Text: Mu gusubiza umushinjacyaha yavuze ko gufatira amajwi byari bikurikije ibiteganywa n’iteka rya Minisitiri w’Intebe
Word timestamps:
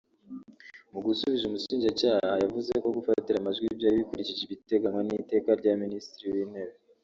Mu 0.91 0.99
gusubiza 1.07 1.43
umushinjacyaha 1.45 2.31
yavuze 2.43 2.71
ko 2.83 2.87
gufatira 2.97 3.37
amajwi 3.39 3.77
byari 3.77 3.99
bikurikije 4.01 4.41
ibiteganywa 4.43 5.01
n’iteka 5.07 5.49
rya 5.59 5.73
Minisitiri 5.83 6.27
w’Intebe 6.35 6.75